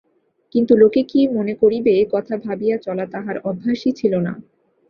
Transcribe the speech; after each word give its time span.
কিন্তু 0.55 0.73
লোকে 0.77 1.01
কী 1.03 1.21
মনে 1.29 1.53
করিবে 1.61 1.91
এ 1.95 2.13
কথা 2.13 2.35
ভাবিয়া 2.37 2.77
চলা 2.77 3.05
তাঁহার 3.05 3.37
অভ্যাসই 3.49 3.91
ছিল 3.99 4.13
না। 4.19 4.33